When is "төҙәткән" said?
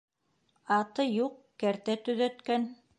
2.09-2.71